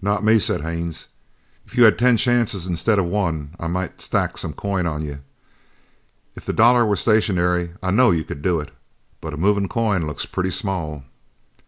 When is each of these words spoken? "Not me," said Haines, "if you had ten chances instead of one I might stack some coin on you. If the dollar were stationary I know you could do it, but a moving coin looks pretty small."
"Not 0.00 0.22
me," 0.22 0.38
said 0.38 0.60
Haines, 0.60 1.08
"if 1.66 1.76
you 1.76 1.82
had 1.86 1.98
ten 1.98 2.16
chances 2.16 2.68
instead 2.68 3.00
of 3.00 3.06
one 3.06 3.56
I 3.58 3.66
might 3.66 4.00
stack 4.00 4.38
some 4.38 4.52
coin 4.52 4.86
on 4.86 5.04
you. 5.04 5.24
If 6.36 6.46
the 6.46 6.52
dollar 6.52 6.86
were 6.86 6.94
stationary 6.94 7.72
I 7.82 7.90
know 7.90 8.12
you 8.12 8.22
could 8.22 8.42
do 8.42 8.60
it, 8.60 8.70
but 9.20 9.34
a 9.34 9.36
moving 9.36 9.66
coin 9.68 10.06
looks 10.06 10.24
pretty 10.24 10.52
small." 10.52 11.02